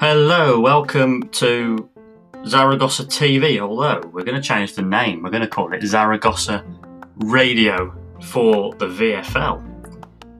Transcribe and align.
Hello, 0.00 0.60
welcome 0.60 1.30
to 1.30 1.88
Zaragoza 2.46 3.04
TV. 3.04 3.58
Although 3.58 4.06
we're 4.12 4.24
going 4.24 4.36
to 4.36 4.46
change 4.46 4.74
the 4.74 4.82
name, 4.82 5.22
we're 5.22 5.30
going 5.30 5.40
to 5.40 5.48
call 5.48 5.72
it 5.72 5.82
Zaragoza 5.82 6.62
Radio 7.16 7.94
for 8.20 8.74
the 8.74 8.84
VFL. 8.84 9.62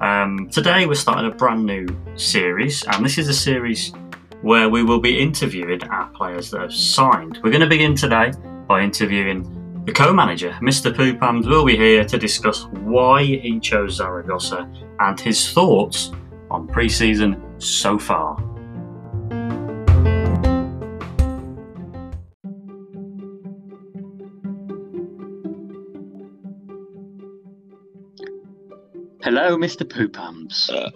Um, 0.02 0.50
today 0.50 0.84
we're 0.84 0.96
starting 0.96 1.32
a 1.32 1.34
brand 1.34 1.64
new 1.64 1.86
series, 2.14 2.82
and 2.82 3.02
this 3.02 3.16
is 3.16 3.28
a 3.28 3.34
series 3.34 3.90
where 4.42 4.68
we 4.68 4.82
will 4.82 5.00
be 5.00 5.18
interviewing 5.18 5.82
our 5.84 6.10
players 6.10 6.50
that 6.50 6.60
have 6.60 6.74
signed. 6.74 7.40
We're 7.42 7.52
going 7.52 7.62
to 7.62 7.66
begin 7.66 7.96
today 7.96 8.32
by 8.68 8.82
interviewing 8.82 9.63
the 9.84 9.92
co-manager, 9.92 10.56
Mr. 10.62 10.92
Poopams, 10.92 11.46
will 11.46 11.64
be 11.64 11.76
here 11.76 12.04
to 12.04 12.16
discuss 12.16 12.64
why 12.84 13.22
he 13.22 13.60
chose 13.60 13.96
Zaragoza 13.96 14.70
and 15.00 15.20
his 15.20 15.52
thoughts 15.52 16.10
on 16.50 16.66
pre-season 16.66 17.42
so 17.58 17.98
far. 17.98 18.36
Hello, 29.22 29.56
Mr. 29.56 29.84
Poopams. 29.84 30.70
Uh. 30.70 30.90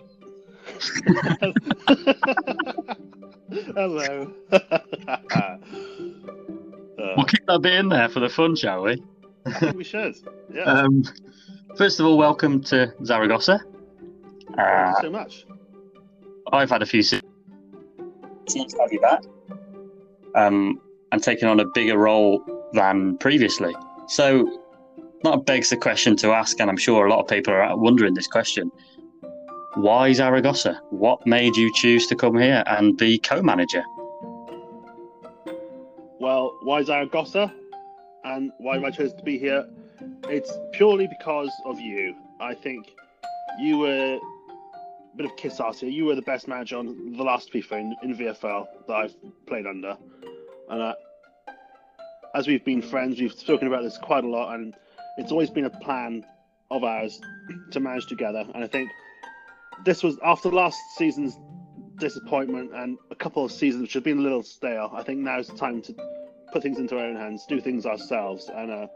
Hello. 3.75 4.33
Uh, 6.99 7.15
We'll 7.17 7.27
keep 7.27 7.47
that 7.47 7.61
bit 7.63 7.75
in 7.75 7.89
there 7.89 8.09
for 8.09 8.21
the 8.21 8.29
fun, 8.29 8.57
shall 8.57 8.83
we? 8.83 9.03
I 9.47 9.53
think 9.53 9.77
we 9.77 9.85
should. 9.85 10.15
Yeah. 10.53 10.65
Um, 10.65 11.03
first 11.77 12.01
of 12.01 12.07
all, 12.07 12.19
welcome 12.19 12.61
to 12.65 12.93
Zaragoza. 13.05 13.61
Thank 14.57 14.59
Uh, 14.59 14.93
you 14.97 15.03
so 15.03 15.11
much. 15.11 15.47
I've 16.53 16.71
had 16.71 16.83
a 16.83 16.87
few 16.87 17.03
se- 17.03 17.21
seasons 18.49 18.75
to 18.75 18.81
have 18.81 18.93
you 18.93 19.01
back, 19.01 19.23
um, 20.35 20.81
and 21.13 21.23
taking 21.23 21.49
on 21.49 21.61
a 21.61 21.67
bigger 21.75 21.99
role 21.99 22.43
than 22.73 23.17
previously. 23.19 23.75
So, 24.09 24.61
that 25.23 25.45
begs 25.45 25.71
the 25.71 25.77
question 25.77 26.17
to 26.17 26.33
ask, 26.33 26.59
and 26.61 26.71
I'm 26.71 26.77
sure 26.77 27.07
a 27.07 27.11
lot 27.11 27.21
of 27.21 27.29
people 27.29 27.53
are 27.53 27.77
wondering 27.77 28.15
this 28.15 28.27
question: 28.27 28.71
Why 29.75 30.13
Zaragoza? 30.13 30.81
What 30.91 31.27
made 31.27 31.57
you 31.57 31.71
choose 31.75 32.07
to 32.09 32.17
come 32.17 32.39
here 32.39 32.65
and 32.67 32.97
be 32.97 33.19
co-manager? 33.19 33.83
Well, 33.97 33.98
why 36.63 36.83
Zaragoza? 36.83 37.53
And 38.25 38.53
why 38.59 38.83
I 38.83 38.91
chose 38.91 39.15
to 39.15 39.23
be 39.23 39.39
here? 39.39 39.67
It's 40.25 40.53
purely 40.73 41.07
because 41.07 41.53
of 41.65 41.81
you. 41.81 42.15
I 42.41 42.55
think 42.55 42.87
you 43.61 43.79
were 43.79 44.19
a 44.19 45.17
bit 45.17 45.27
of 45.27 45.37
kiss 45.37 45.61
ass 45.61 45.81
here. 45.81 45.89
You 45.89 46.05
were 46.05 46.15
the 46.15 46.23
best 46.23 46.49
manager 46.49 46.77
on 46.77 47.17
the 47.17 47.23
last 47.23 47.53
FIFA 47.53 47.73
in, 47.73 47.97
in 48.03 48.17
VFL 48.17 48.67
that 48.87 48.95
I've 48.95 49.15
played 49.47 49.67
under. 49.67 49.97
And 50.69 50.83
uh, 50.83 50.95
as 52.35 52.47
we've 52.47 52.65
been 52.65 52.83
friends, 52.83 53.21
we've 53.21 53.33
spoken 53.33 53.69
about 53.69 53.83
this 53.83 53.97
quite 53.99 54.25
a 54.25 54.29
lot, 54.29 54.55
and 54.55 54.75
it's 55.17 55.33
always 55.33 55.51
been 55.51 55.65
a 55.65 55.71
plan 55.81 56.25
of 56.71 56.85
ours 56.85 57.21
to 57.71 57.81
manage 57.81 58.07
together. 58.07 58.47
And 58.55 58.63
I 58.63 58.67
think 58.67 58.91
this 59.85 60.03
was 60.03 60.19
after 60.23 60.51
last 60.51 60.79
season's 60.97 61.39
disappointment 61.99 62.73
and 62.75 62.99
a 63.11 63.15
couple 63.15 63.45
of 63.45 63.51
seasons 63.51 63.83
which 63.83 63.93
have 63.95 64.05
been 64.05 64.19
a 64.19 64.23
little 64.23 64.43
stale. 64.43 64.91
I 64.95 65.03
think 65.03 65.21
now's 65.21 65.49
the 65.49 65.57
time 65.57 65.83
to 65.83 65.95
put 66.53 66.63
things 66.63 66.79
into 66.79 66.99
our 66.99 67.05
own 67.05 67.17
hands, 67.17 67.47
do 67.47 67.61
things 67.61 67.87
ourselves, 67.87 68.51
and 68.55 68.71
uh, 68.71 68.87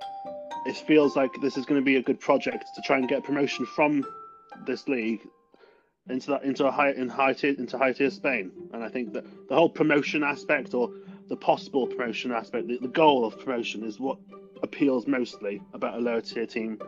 it 0.67 0.77
feels 0.77 1.17
like 1.17 1.31
this 1.41 1.57
is 1.57 1.67
going 1.67 1.81
to 1.81 1.85
be 1.85 1.97
a 1.97 2.03
good 2.03 2.21
project 2.21 2.65
to 2.75 2.83
try 2.83 2.99
and 2.99 3.09
get 3.09 3.25
promotion 3.25 3.67
from 3.67 4.05
this 4.67 4.89
league 4.89 5.21
into 6.09 6.31
that 6.31 6.43
into 6.43 6.67
a 6.67 6.71
high 6.71 6.91
in 6.91 7.09
high 7.09 7.33
tier 7.33 7.55
into 7.57 7.79
high 7.79 7.93
tier 7.93 8.11
Spain. 8.11 8.51
And 8.73 8.83
I 8.83 8.89
think 8.89 9.13
that 9.13 9.25
the 9.49 9.55
whole 9.55 9.69
promotion 9.69 10.23
aspect 10.23 10.75
or 10.75 10.91
the 11.29 11.37
possible 11.37 11.87
promotion 11.87 12.33
aspect, 12.33 12.67
the, 12.69 12.79
the 12.79 12.89
goal 12.89 13.25
of 13.25 13.39
promotion 13.39 13.85
is 13.85 14.01
what 14.01 14.19
appeals 14.63 15.07
mostly 15.07 15.63
about 15.73 15.95
a 15.95 15.99
lower 15.99 16.21
tier 16.21 16.47
team. 16.47 16.79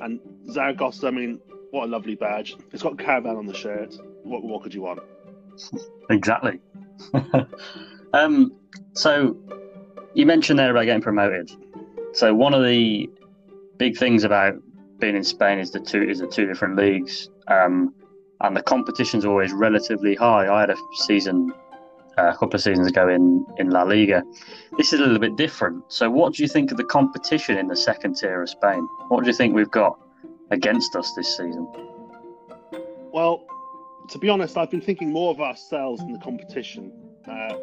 And 0.00 0.20
Zaragoza, 0.50 1.08
I 1.08 1.10
mean, 1.10 1.40
what 1.70 1.84
a 1.84 1.86
lovely 1.86 2.14
badge! 2.14 2.56
It's 2.72 2.82
got 2.82 2.98
caravan 2.98 3.36
on 3.36 3.46
the 3.46 3.54
shirt. 3.54 3.94
What 4.22 4.44
what 4.44 4.62
could 4.62 4.74
you 4.74 4.82
want? 4.82 5.00
Exactly. 6.08 6.60
um, 8.12 8.52
so 8.92 9.36
you 10.14 10.26
mentioned 10.26 10.58
there 10.58 10.70
about 10.70 10.84
getting 10.84 11.02
promoted. 11.02 11.50
So 12.12 12.34
one 12.34 12.54
of 12.54 12.64
the 12.64 13.08
big 13.76 13.96
things 13.96 14.24
about 14.24 14.54
being 14.98 15.16
in 15.16 15.24
Spain 15.24 15.58
is 15.58 15.70
the 15.70 15.80
two 15.80 16.02
is 16.02 16.18
the 16.18 16.26
two 16.26 16.46
different 16.46 16.76
leagues, 16.76 17.30
um, 17.48 17.94
and 18.40 18.56
the 18.56 18.62
competition's 18.62 19.24
always 19.24 19.52
relatively 19.52 20.14
high. 20.14 20.48
I 20.52 20.60
had 20.60 20.70
a 20.70 20.76
season 20.94 21.52
uh, 22.18 22.28
a 22.28 22.32
couple 22.32 22.54
of 22.54 22.62
seasons 22.62 22.88
ago 22.88 23.08
in 23.08 23.46
in 23.58 23.70
La 23.70 23.82
Liga. 23.82 24.22
This 24.76 24.92
is 24.92 25.00
a 25.00 25.02
little 25.02 25.18
bit 25.18 25.36
different. 25.36 25.84
So 25.88 26.10
what 26.10 26.34
do 26.34 26.42
you 26.42 26.48
think 26.48 26.70
of 26.70 26.76
the 26.76 26.84
competition 26.84 27.56
in 27.56 27.68
the 27.68 27.76
second 27.76 28.16
tier 28.16 28.42
of 28.42 28.50
Spain? 28.50 28.86
What 29.08 29.22
do 29.24 29.30
you 29.30 29.36
think 29.36 29.54
we've 29.54 29.70
got 29.70 29.98
against 30.50 30.96
us 30.96 31.12
this 31.14 31.36
season? 31.36 31.66
Well, 33.12 33.44
to 34.10 34.18
be 34.18 34.28
honest, 34.28 34.56
I've 34.56 34.70
been 34.70 34.80
thinking 34.80 35.12
more 35.12 35.30
of 35.30 35.40
ourselves 35.40 36.02
in 36.02 36.12
the 36.12 36.18
competition, 36.18 36.92
uh, 37.28 37.54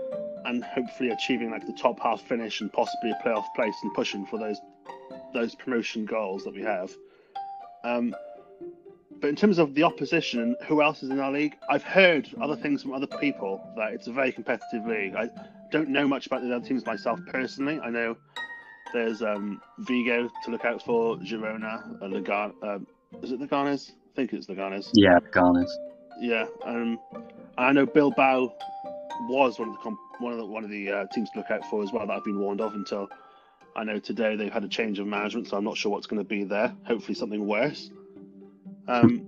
and 0.48 0.64
hopefully 0.64 1.10
achieving 1.10 1.52
like 1.52 1.66
the 1.66 1.74
top 1.74 2.00
half 2.00 2.22
finish 2.22 2.62
and 2.62 2.72
possibly 2.74 3.12
a 3.12 3.28
playoff 3.28 3.46
place 3.56 3.76
and 3.84 3.94
pushing 3.94 4.26
for 4.26 4.40
those 4.40 4.60
those 5.34 5.54
promotion 5.56 6.06
goals 6.06 6.44
that 6.44 6.54
we 6.54 6.62
have. 6.64 6.92
Um, 7.84 8.16
but 9.20 9.30
in 9.30 9.36
terms 9.36 9.58
of 9.58 9.74
the 9.74 9.84
opposition, 9.84 10.56
who 10.68 10.82
else 10.82 11.04
is 11.04 11.10
in 11.10 11.20
our 11.20 11.32
league? 11.32 11.56
I've 11.70 11.84
heard 11.84 12.30
other 12.42 12.56
things 12.56 12.82
from 12.82 12.94
other 12.94 13.08
people 13.08 13.62
that 13.76 13.94
it's 13.94 14.08
a 14.08 14.12
very 14.12 14.32
competitive 14.32 14.86
league. 14.86 15.16
I 15.16 15.30
don't 15.72 15.90
know 15.90 16.08
much 16.08 16.28
about 16.28 16.42
the 16.44 16.56
other 16.56 16.66
teams 16.66 16.86
myself 16.86 17.20
personally. 17.28 17.80
I 17.80 17.90
know 17.90 18.16
there's 18.94 19.22
um, 19.22 19.62
Vigo 19.80 20.30
to 20.46 20.52
look 20.52 20.66
out 20.66 20.84
for, 20.84 21.18
Girona, 21.18 22.02
uh, 22.02 22.06
Legan- 22.06 22.54
um, 22.64 22.88
is 23.22 23.32
it 23.32 23.40
Leganes? 23.40 23.92
I 23.92 24.16
think 24.16 24.34
it's 24.34 24.48
Leganes. 24.48 24.90
Yeah, 24.94 25.20
Garners. 25.32 25.76
Yeah, 26.20 26.46
um, 26.64 27.00
I 27.58 27.72
know 27.72 27.86
Bilbao 27.86 28.54
was 29.22 29.60
one 29.60 29.70
of 29.70 29.76
the 29.76 29.82
comp- 29.82 30.00
one 30.20 30.32
of 30.32 30.38
the 30.38 30.46
one 30.46 30.64
of 30.64 30.70
the 30.70 30.92
uh, 30.92 31.06
teams 31.14 31.30
to 31.32 31.40
look 31.40 31.52
out 31.52 31.66
for 31.70 31.84
as 31.84 31.92
well 31.92 32.06
that 32.06 32.14
I've 32.14 32.24
been 32.24 32.40
warned 32.40 32.62
of 32.62 32.74
until 32.74 33.10
I 33.76 33.84
know 33.84 34.00
today 34.00 34.36
they've 34.36 34.52
had 34.52 34.64
a 34.64 34.68
change 34.68 35.00
of 35.00 35.08
management, 35.08 35.48
so 35.48 35.58
I'm 35.58 35.64
not 35.64 35.78
sure 35.78 35.92
what's 35.92 36.08
going 36.08 36.20
to 36.20 36.28
be 36.28 36.44
there. 36.44 36.74
Hopefully, 36.86 37.14
something 37.14 37.46
worse. 37.46 37.92
Um, 38.88 39.26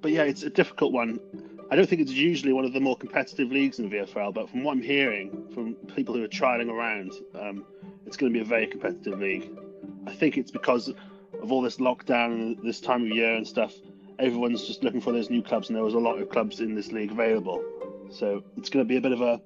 but 0.00 0.12
yeah, 0.12 0.22
it's 0.22 0.42
a 0.42 0.50
difficult 0.50 0.92
one. 0.92 1.18
I 1.70 1.76
don't 1.76 1.88
think 1.88 2.00
it's 2.00 2.12
usually 2.12 2.52
one 2.52 2.64
of 2.64 2.72
the 2.72 2.80
more 2.80 2.96
competitive 2.96 3.50
leagues 3.50 3.78
in 3.78 3.90
VFL, 3.90 4.32
but 4.32 4.48
from 4.48 4.64
what 4.64 4.72
I'm 4.72 4.82
hearing 4.82 5.46
from 5.52 5.74
people 5.94 6.14
who 6.14 6.22
are 6.22 6.28
trialing 6.28 6.70
around, 6.70 7.12
um, 7.34 7.64
it's 8.06 8.16
going 8.16 8.32
to 8.32 8.38
be 8.38 8.42
a 8.42 8.48
very 8.48 8.66
competitive 8.66 9.18
league. 9.18 9.50
I 10.06 10.14
think 10.14 10.36
it's 10.38 10.50
because 10.50 10.88
of 10.88 11.52
all 11.52 11.62
this 11.62 11.76
lockdown 11.76 12.32
and 12.32 12.58
this 12.62 12.80
time 12.80 13.02
of 13.02 13.08
year 13.08 13.34
and 13.34 13.46
stuff. 13.46 13.74
Everyone's 14.18 14.66
just 14.66 14.84
looking 14.84 15.00
for 15.00 15.12
those 15.12 15.30
new 15.30 15.42
clubs, 15.42 15.68
and 15.68 15.76
there 15.76 15.84
was 15.84 15.94
a 15.94 15.98
lot 15.98 16.18
of 16.18 16.28
clubs 16.30 16.60
in 16.60 16.74
this 16.74 16.92
league 16.92 17.10
available. 17.10 17.64
So 18.10 18.42
it's 18.56 18.70
going 18.70 18.84
to 18.84 18.88
be 18.88 18.96
a 18.96 19.00
bit 19.00 19.12
of 19.12 19.20
a, 19.20 19.40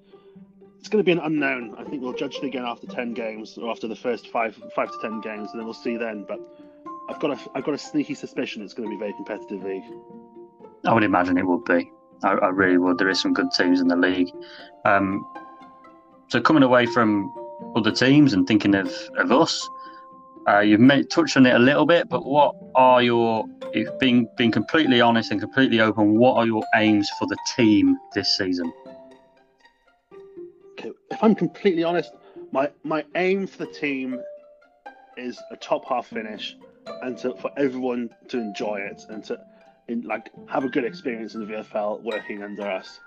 it's 0.79 0.89
going 0.89 1.03
to 1.03 1.05
be 1.05 1.13
an 1.13 1.21
unknown. 1.21 1.75
I 1.79 1.85
think 1.85 2.03
we'll 2.03 2.13
judge 2.13 2.37
it 2.37 2.45
again 2.45 2.65
after 2.65 2.87
ten 2.87 3.15
games 3.15 3.59
or 3.59 3.71
after 3.71 3.89
the 3.89 3.97
first 3.97 4.29
five, 4.29 4.61
five 4.75 4.91
to 4.91 4.99
ten 5.01 5.21
games, 5.21 5.51
and 5.51 5.61
then 5.61 5.65
we'll 5.65 5.75
see 5.75 5.97
then. 5.97 6.25
But 6.27 6.41
I've 7.09 7.21
got 7.21 7.31
a, 7.31 7.51
I've 7.55 7.65
got 7.65 7.75
a 7.75 7.79
sneaky 7.79 8.15
suspicion 8.15 8.63
it's 8.63 8.75
going 8.75 8.89
to 8.89 8.91
be 8.91 8.97
a 8.97 8.99
very 8.99 9.13
competitive 9.15 9.63
league. 9.65 9.85
I 10.85 10.93
would 10.93 11.05
imagine 11.05 11.39
it 11.39 11.47
would 11.47 11.65
be. 11.65 11.91
I, 12.23 12.33
I 12.33 12.49
really 12.49 12.79
would. 12.79 12.99
There 12.99 13.09
is 13.09 13.21
some 13.21 13.33
good 13.33 13.51
teams 13.51 13.81
in 13.81 13.89
the 13.89 13.97
league. 13.97 14.31
Um, 14.85 15.27
so 16.29 16.41
coming 16.41 16.63
away 16.63 16.87
from 16.87 17.33
other 17.75 17.91
teams 17.91 18.33
and 18.33 18.47
thinking 18.47 18.75
of, 18.75 18.93
of 19.17 19.33
us, 19.33 19.69
uh, 20.49 20.61
you've 20.61 20.81
made, 20.81 21.11
touched 21.11 21.37
on 21.37 21.45
it 21.45 21.55
a 21.55 21.59
little 21.59 21.85
bit, 21.85 22.09
but 22.09 22.25
what 22.25 22.55
are 22.75 23.03
your, 23.03 23.45
if 23.73 23.99
being 23.99 24.27
being 24.37 24.51
completely 24.51 25.01
honest 25.01 25.31
and 25.31 25.41
completely 25.41 25.81
open, 25.81 26.19
what 26.19 26.37
are 26.37 26.47
your 26.47 26.65
aims 26.75 27.11
for 27.19 27.27
the 27.27 27.37
team 27.55 27.99
this 28.15 28.37
season? 28.37 28.73
Okay, 30.73 30.93
if 31.11 31.23
I'm 31.23 31.35
completely 31.35 31.85
honest, 31.85 32.13
my 32.51 32.71
my 32.83 33.05
aim 33.15 33.47
for 33.47 33.59
the 33.59 33.73
team 33.73 34.21
is 35.19 35.39
a 35.51 35.57
top 35.57 35.85
half 35.87 36.07
finish, 36.07 36.57
and 37.03 37.19
to, 37.19 37.35
for 37.37 37.51
everyone 37.59 38.09
to 38.29 38.39
enjoy 38.39 38.77
it 38.77 39.03
and 39.11 39.23
to 39.25 39.39
in, 39.89 40.03
like 40.03 40.31
have 40.49 40.65
a 40.65 40.69
good 40.69 40.85
experience 40.85 41.35
in 41.35 41.47
the 41.47 41.53
VFL 41.53 42.03
working 42.03 42.43
under 42.43 42.67
us, 42.67 43.01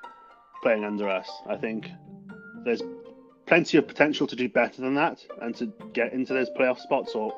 playing 0.61 0.83
under 0.83 1.09
us. 1.09 1.29
I 1.47 1.55
think 1.55 1.89
there's 2.65 2.83
plenty 3.51 3.77
of 3.77 3.85
potential 3.85 4.25
to 4.25 4.33
do 4.37 4.47
better 4.47 4.81
than 4.81 4.95
that 4.95 5.25
and 5.41 5.53
to 5.53 5.65
get 5.91 6.13
into 6.13 6.33
those 6.33 6.49
playoff 6.51 6.79
spots 6.79 7.13
or 7.13 7.37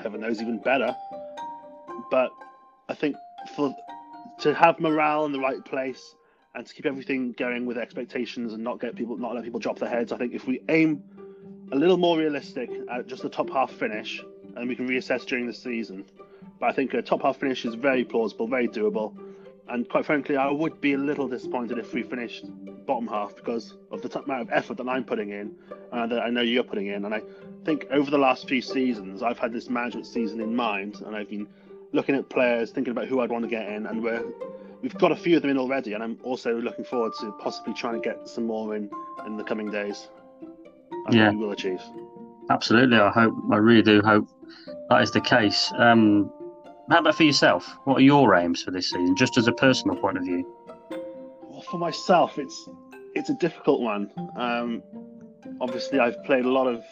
heaven 0.00 0.20
knows 0.20 0.40
even 0.40 0.56
better. 0.56 0.94
But 2.12 2.30
I 2.88 2.94
think 2.94 3.16
for 3.56 3.74
to 4.42 4.54
have 4.54 4.78
morale 4.78 5.24
in 5.24 5.32
the 5.32 5.40
right 5.40 5.64
place 5.64 6.14
and 6.54 6.64
to 6.64 6.72
keep 6.72 6.86
everything 6.86 7.32
going 7.32 7.66
with 7.66 7.76
expectations 7.76 8.52
and 8.52 8.62
not 8.62 8.78
get 8.78 8.94
people 8.94 9.16
not 9.16 9.34
let 9.34 9.42
people 9.42 9.58
drop 9.58 9.80
their 9.80 9.88
heads. 9.88 10.12
I 10.12 10.16
think 10.16 10.32
if 10.32 10.46
we 10.46 10.60
aim 10.68 11.02
a 11.72 11.76
little 11.76 11.96
more 11.96 12.16
realistic 12.16 12.70
at 12.88 13.08
just 13.08 13.22
the 13.22 13.28
top 13.28 13.50
half 13.50 13.72
finish 13.72 14.22
and 14.54 14.68
we 14.68 14.76
can 14.76 14.88
reassess 14.88 15.26
during 15.26 15.48
the 15.48 15.52
season, 15.52 16.04
but 16.60 16.66
I 16.66 16.72
think 16.72 16.94
a 16.94 17.02
top 17.02 17.22
half 17.22 17.36
finish 17.36 17.64
is 17.64 17.74
very 17.74 18.04
plausible, 18.04 18.46
very 18.46 18.68
doable. 18.68 19.18
And 19.68 19.88
quite 19.88 20.06
frankly, 20.06 20.36
I 20.36 20.50
would 20.50 20.80
be 20.80 20.92
a 20.92 20.98
little 20.98 21.26
disappointed 21.26 21.78
if 21.78 21.92
we 21.92 22.04
finished 22.04 22.44
bottom 22.90 23.06
half 23.06 23.36
because 23.36 23.74
of 23.92 24.02
the 24.02 24.18
amount 24.18 24.42
of 24.42 24.50
effort 24.50 24.76
that 24.78 24.88
I'm 24.88 25.04
putting 25.04 25.30
in 25.30 25.54
and 25.92 26.10
that 26.10 26.22
I 26.22 26.28
know 26.28 26.40
you're 26.40 26.64
putting 26.64 26.88
in. 26.88 27.04
And 27.04 27.14
I 27.14 27.22
think 27.64 27.86
over 27.92 28.10
the 28.10 28.18
last 28.18 28.48
few 28.48 28.60
seasons, 28.60 29.22
I've 29.22 29.38
had 29.38 29.52
this 29.52 29.70
management 29.70 30.08
season 30.08 30.40
in 30.40 30.56
mind, 30.56 31.00
and 31.06 31.14
I've 31.14 31.30
been 31.30 31.46
looking 31.92 32.16
at 32.16 32.28
players, 32.28 32.72
thinking 32.72 32.90
about 32.90 33.06
who 33.06 33.20
I'd 33.20 33.30
want 33.30 33.44
to 33.44 33.48
get 33.48 33.68
in, 33.68 33.86
and 33.86 34.02
we're 34.02 34.24
we've 34.82 34.98
got 34.98 35.12
a 35.12 35.16
few 35.16 35.36
of 35.36 35.42
them 35.42 35.52
in 35.52 35.58
already. 35.58 35.92
And 35.92 36.02
I'm 36.02 36.18
also 36.24 36.60
looking 36.60 36.84
forward 36.84 37.12
to 37.20 37.30
possibly 37.32 37.74
trying 37.74 38.00
to 38.00 38.08
get 38.08 38.28
some 38.28 38.46
more 38.46 38.74
in 38.74 38.90
in 39.24 39.36
the 39.36 39.44
coming 39.44 39.70
days. 39.70 40.08
I 41.06 41.14
Yeah. 41.14 41.30
we 41.30 41.36
will 41.36 41.52
achieve. 41.52 41.80
Absolutely. 42.50 42.98
I 42.98 43.10
hope. 43.10 43.34
I 43.52 43.58
really 43.58 43.82
do 43.82 44.02
hope 44.02 44.26
that 44.88 45.00
is 45.00 45.12
the 45.12 45.20
case. 45.20 45.72
Um, 45.76 46.32
how 46.90 46.98
about 46.98 47.14
for 47.14 47.22
yourself? 47.22 47.72
What 47.84 47.98
are 47.98 48.06
your 48.14 48.34
aims 48.34 48.64
for 48.64 48.72
this 48.72 48.90
season, 48.90 49.14
just 49.14 49.38
as 49.38 49.46
a 49.46 49.52
personal 49.52 49.94
point 49.94 50.18
of 50.18 50.24
view? 50.24 50.44
For 51.70 51.78
myself, 51.78 52.38
it's 52.38 52.68
it's 53.14 53.30
a 53.30 53.34
difficult 53.34 53.80
one. 53.80 54.10
Um, 54.36 54.82
obviously, 55.60 55.98
I've 55.98 56.22
played 56.24 56.44
a 56.44 56.50
lot 56.50 56.66
of 56.66 56.82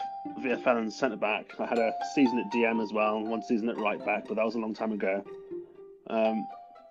VFL 0.40 0.78
and 0.78 0.92
centre 0.92 1.16
back. 1.16 1.52
I 1.58 1.66
had 1.66 1.78
a 1.78 1.92
season 2.14 2.38
at 2.38 2.52
DM 2.52 2.82
as 2.82 2.92
well, 2.92 3.20
one 3.20 3.42
season 3.42 3.69
at 3.69 3.76
right 3.78 4.04
back, 4.04 4.25
but 4.28 4.36
that 4.36 4.44
was 4.44 4.54
a 4.54 4.58
long 4.58 4.75
time 4.75 4.92
ago. 4.92 5.25
Um, 6.08 6.46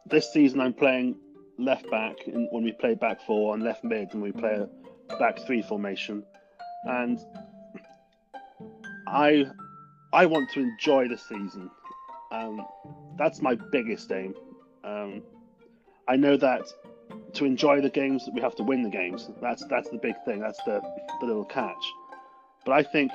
this 0.06 0.32
season, 0.32 0.60
I'm 0.60 0.74
playing 0.74 1.16
left 1.58 1.90
back 1.90 2.28
in, 2.28 2.48
when 2.52 2.64
we 2.64 2.72
play 2.74 2.96
back 2.96 3.22
four, 3.26 3.54
and 3.54 3.64
left 3.64 3.84
mid 3.84 4.14
when 4.14 4.22
we 4.22 4.32
play 4.32 4.66
a 5.10 5.18
back 5.18 5.40
three 5.46 5.62
formation. 5.62 6.24
And 6.84 7.20
I 9.08 9.46
I 10.14 10.26
want 10.26 10.50
to 10.52 10.62
enjoy 10.62 11.08
the 11.08 11.18
season. 11.18 11.70
Um, 12.32 12.66
that's 13.18 13.42
my 13.42 13.56
biggest 13.72 14.12
aim. 14.12 14.36
Um, 14.84 15.24
I 16.08 16.16
know 16.16 16.38
that 16.38 16.64
to 17.38 17.46
enjoy 17.46 17.82
the 17.82 17.90
games, 17.90 18.28
we 18.34 18.42
have 18.42 18.56
to 18.56 18.64
win 18.64 18.84
the 18.84 18.90
games. 18.90 19.30
That's 19.42 19.64
that's 19.66 19.90
the 19.90 19.98
big 19.98 20.16
thing. 20.26 20.40
That's 20.40 20.62
the 20.64 20.82
the 21.20 21.26
little 21.26 21.46
catch. 21.46 21.94
But 22.66 22.74
I 22.74 22.84
think 22.84 23.12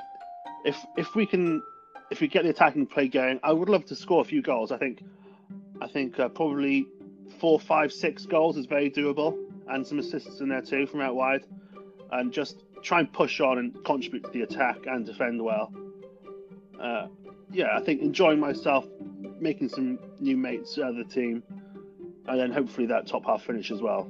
if 0.65 0.77
if 0.97 1.15
we 1.15 1.25
can 1.25 1.61
if 2.11 2.21
we 2.21 2.27
get 2.27 2.43
the 2.43 2.49
attacking 2.49 2.87
play 2.87 3.07
going, 3.07 3.39
I 3.43 3.51
would 3.51 3.69
love 3.69 3.85
to 3.85 3.95
score 3.95 4.21
a 4.21 4.25
few 4.25 4.41
goals. 4.41 4.71
I 4.71 4.77
think 4.77 5.03
I 5.81 5.87
think 5.87 6.19
uh, 6.19 6.29
probably 6.29 6.85
four, 7.39 7.59
five, 7.59 7.91
six 7.91 8.25
goals 8.25 8.57
is 8.57 8.65
very 8.65 8.89
doable, 8.89 9.37
and 9.67 9.85
some 9.85 9.99
assists 9.99 10.39
in 10.39 10.49
there 10.49 10.61
too 10.61 10.87
from 10.87 11.01
out 11.01 11.15
wide, 11.15 11.45
and 12.11 12.31
just 12.31 12.63
try 12.81 12.99
and 12.99 13.11
push 13.11 13.39
on 13.39 13.57
and 13.57 13.83
contribute 13.85 14.23
to 14.23 14.31
the 14.31 14.41
attack 14.41 14.77
and 14.85 15.05
defend 15.05 15.41
well. 15.41 15.73
Uh, 16.79 17.07
yeah, 17.51 17.77
I 17.77 17.81
think 17.83 18.01
enjoying 18.01 18.39
myself, 18.39 18.85
making 19.39 19.69
some 19.69 19.99
new 20.19 20.37
mates 20.37 20.77
out 20.77 20.91
of 20.91 20.95
the 20.97 21.05
team, 21.05 21.43
and 22.27 22.39
then 22.39 22.51
hopefully 22.51 22.87
that 22.87 23.07
top 23.07 23.25
half 23.25 23.43
finish 23.43 23.71
as 23.71 23.81
well. 23.81 24.09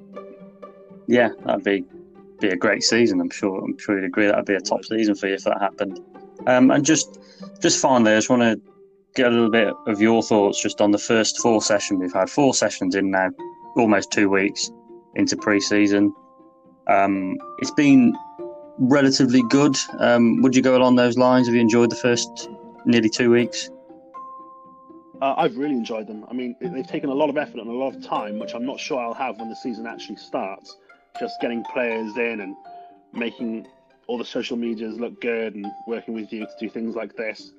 Yeah, 1.07 1.29
that'd 1.45 1.63
be 1.63 1.85
be 2.39 2.49
a 2.49 2.55
great 2.55 2.83
season. 2.83 3.21
I'm 3.21 3.29
sure. 3.29 3.63
I'm 3.63 3.77
sure 3.77 3.95
you'd 3.95 4.05
agree 4.05 4.27
that'd 4.27 4.45
be 4.45 4.55
a 4.55 4.59
top 4.59 4.83
season 4.85 5.15
for 5.15 5.27
you 5.27 5.35
if 5.35 5.43
that 5.43 5.59
happened. 5.61 5.99
Um, 6.47 6.71
and 6.71 6.85
just 6.85 7.19
just 7.61 7.81
finally, 7.81 8.11
I 8.11 8.17
just 8.17 8.29
want 8.29 8.41
to 8.41 8.61
get 9.15 9.27
a 9.27 9.29
little 9.29 9.49
bit 9.51 9.73
of 9.87 10.01
your 10.01 10.21
thoughts 10.23 10.61
just 10.61 10.81
on 10.81 10.91
the 10.91 10.97
first 10.97 11.39
four 11.39 11.61
sessions 11.61 11.99
we've 12.01 12.13
had. 12.13 12.29
Four 12.29 12.53
sessions 12.53 12.95
in 12.95 13.11
now, 13.11 13.29
almost 13.77 14.11
two 14.11 14.29
weeks 14.29 14.71
into 15.15 15.37
pre-season. 15.37 16.13
Um, 16.87 17.37
it's 17.59 17.71
been 17.71 18.13
relatively 18.79 19.43
good. 19.49 19.75
Um, 19.99 20.41
would 20.41 20.55
you 20.55 20.61
go 20.61 20.75
along 20.75 20.95
those 20.95 21.17
lines? 21.17 21.47
Have 21.47 21.55
you 21.55 21.61
enjoyed 21.61 21.91
the 21.91 21.95
first 21.95 22.49
nearly 22.85 23.09
two 23.09 23.29
weeks? 23.29 23.69
Uh, 25.23 25.35
I've 25.37 25.55
really 25.55 25.75
enjoyed 25.75 26.05
them. 26.05 26.25
I 26.29 26.33
mean, 26.33 26.53
they've 26.59 26.85
taken 26.85 27.09
a 27.09 27.13
lot 27.13 27.29
of 27.29 27.37
effort 27.37 27.57
and 27.57 27.69
a 27.69 27.71
lot 27.71 27.95
of 27.95 28.03
time, 28.03 28.39
which 28.39 28.53
I'm 28.53 28.65
not 28.65 28.77
sure 28.77 28.99
I'll 28.99 29.13
have 29.13 29.37
when 29.37 29.47
the 29.47 29.55
season 29.55 29.87
actually 29.87 30.17
starts. 30.17 30.75
Just 31.17 31.39
getting 31.39 31.63
players 31.63 32.17
in 32.17 32.41
and 32.41 32.57
making 33.13 33.65
all 34.07 34.17
the 34.17 34.25
social 34.25 34.57
medias 34.57 34.99
look 34.99 35.21
good 35.21 35.55
and 35.55 35.65
working 35.87 36.13
with 36.13 36.33
you 36.33 36.41
to 36.41 36.51
do 36.59 36.67
things 36.67 36.93
like 36.93 37.15
this. 37.15 37.53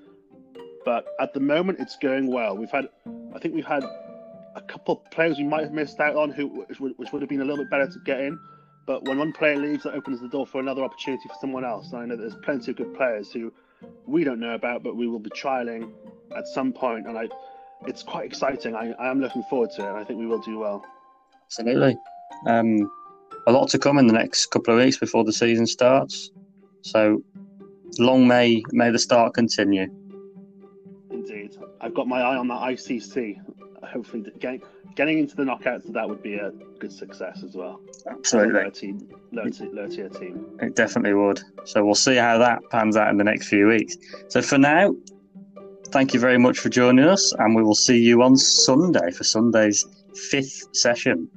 But 0.85 1.07
at 1.19 1.33
the 1.33 1.41
moment, 1.41 1.81
it's 1.81 1.97
going 1.97 2.31
well. 2.31 2.55
We've 2.55 2.71
had, 2.71 2.91
I 3.35 3.39
think 3.39 3.55
we've 3.55 3.65
had 3.65 3.83
a 4.55 4.61
couple 4.61 5.03
of 5.03 5.11
players 5.11 5.39
we 5.39 5.45
might 5.45 5.63
have 5.63 5.73
missed 5.73 5.99
out 6.01 6.17
on, 6.17 6.33
who 6.33 6.49
which 6.49 6.81
would, 6.81 6.93
which 6.99 7.13
would 7.13 7.23
have 7.23 7.31
been 7.31 7.41
a 7.41 7.45
little 7.47 7.65
bit 7.65 7.71
better 7.71 7.87
to 7.87 7.99
get 8.05 8.21
in. 8.21 8.39
But 8.85 9.05
when 9.09 9.17
one 9.17 9.33
player 9.33 9.57
leaves, 9.57 9.85
that 9.85 9.95
opens 9.95 10.21
the 10.21 10.29
door 10.29 10.47
for 10.47 10.61
another 10.61 10.85
opportunity 10.85 11.27
for 11.31 11.37
someone 11.41 11.65
else. 11.65 11.93
And 11.93 12.03
I 12.03 12.05
know 12.05 12.17
there's 12.17 12.37
plenty 12.45 12.73
of 12.73 12.77
good 12.77 12.95
players 12.95 13.33
who 13.33 13.55
we 14.05 14.23
don't 14.23 14.39
know 14.39 14.55
about, 14.55 14.83
but 14.83 14.97
we 14.97 15.09
will 15.09 15.19
be 15.19 15.31
trialing 15.31 15.93
at 16.37 16.47
some 16.47 16.75
point. 16.75 17.07
and 17.07 17.17
I, 17.17 17.29
it's 17.87 18.03
quite 18.03 18.27
exciting. 18.27 18.75
I, 18.75 18.93
I 18.93 19.11
am 19.11 19.21
looking 19.21 19.43
forward 19.45 19.71
to 19.77 19.85
it, 19.85 19.89
and 19.89 19.97
I 19.97 20.05
think 20.05 20.19
we 20.19 20.27
will 20.27 20.41
do 20.41 20.59
well. 20.59 20.85
Absolutely. 21.47 21.97
Um, 22.47 22.91
a 23.47 23.53
lot 23.53 23.69
to 23.71 23.79
come 23.79 23.99
in 23.99 24.07
the 24.07 24.13
next 24.13 24.47
couple 24.47 24.75
of 24.75 24.81
weeks 24.81 24.97
before 24.97 25.25
the 25.25 25.33
season 25.33 25.67
starts. 25.67 26.31
So 26.83 27.23
long 27.99 28.27
may 28.27 28.63
may 28.73 28.91
the 28.91 28.99
start 28.99 29.35
continue. 29.35 29.87
Indeed, 31.11 31.57
I've 31.81 31.95
got 31.95 32.09
my 32.09 32.21
eye 32.21 32.37
on 32.37 32.49
the 32.49 32.55
ICC. 32.55 33.41
Hopefully, 33.85 34.25
getting 34.41 34.63
getting 34.97 35.19
into 35.19 35.37
the 35.37 35.43
knockouts, 35.43 35.93
that 35.93 36.09
would 36.09 36.23
be 36.23 36.35
a 36.35 36.51
good 36.79 36.93
success 36.93 37.43
as 37.45 37.55
well. 37.55 37.81
Absolutely. 38.09 38.55
Lower 38.55 38.71
team, 38.71 39.09
lower, 39.33 39.89
tier 39.89 40.09
team. 40.09 40.59
It 40.61 40.77
definitely 40.77 41.15
would. 41.15 41.41
So 41.65 41.85
we'll 41.85 41.95
see 41.95 42.17
how 42.17 42.39
that 42.39 42.61
pans 42.71 42.97
out 42.97 43.11
in 43.11 43.17
the 43.17 43.25
next 43.25 43.49
few 43.49 43.67
weeks. 43.67 43.97
So 44.29 44.41
for 44.41 44.59
now, 44.59 44.95
thank 45.95 46.13
you 46.13 46.19
very 46.19 46.39
much 46.39 46.59
for 46.59 46.69
joining 46.69 47.05
us, 47.05 47.33
and 47.39 47.55
we 47.55 47.63
will 47.63 47.77
see 47.77 47.97
you 47.97 48.21
on 48.21 48.37
Sunday 48.37 49.13
for 49.13 49.23
Sunday's 49.23 49.87
fifth 50.29 50.75
session. 50.75 51.29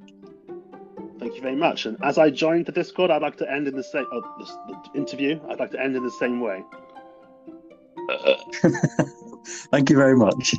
Thank 1.20 1.36
you 1.36 1.42
very 1.42 1.56
much. 1.56 1.86
And 1.86 1.96
as 2.04 2.18
I 2.18 2.32
join 2.32 2.64
the 2.64 2.72
Discord, 2.72 3.12
I'd 3.12 3.22
like 3.22 3.38
to 3.38 3.52
end 3.52 3.68
in 3.68 3.76
the 3.76 3.84
same 3.84 4.08
oh, 4.12 4.22
the, 4.40 4.46
the 4.92 4.98
interview. 4.98 5.40
I'd 5.48 5.60
like 5.60 5.70
to 5.72 5.80
end 5.80 5.96
in 5.96 6.04
the 6.04 6.10
same 6.10 6.40
way. 6.40 6.64
Thank 9.72 9.92
you 9.92 9.96
very 9.96 10.18
much. 10.18 10.56